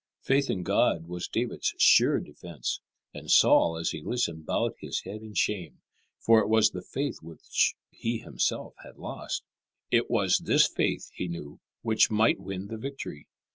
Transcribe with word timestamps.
Faith 0.23 0.49
in 0.49 0.63
God 0.63 1.05
was 1.07 1.27
David's 1.27 1.75
sure 1.77 2.19
defence; 2.19 2.81
and 3.13 3.29
Saul 3.29 3.77
as 3.77 3.91
he 3.91 4.01
listened 4.01 4.47
bowed 4.47 4.71
his 4.79 5.01
head 5.03 5.21
in 5.21 5.35
shame, 5.35 5.83
for 6.17 6.39
it 6.39 6.49
was 6.49 6.71
the 6.71 6.81
faith 6.81 7.19
which 7.21 7.75
he 7.91 8.17
himself 8.17 8.73
had 8.83 8.97
lost. 8.97 9.43
It 9.91 10.09
was 10.09 10.39
this 10.39 10.67
faith, 10.67 11.11
he 11.13 11.27
knew, 11.27 11.59
which 11.83 12.09
might 12.09 12.39
win 12.39 12.65
the 12.65 12.77
victory. 12.79 13.27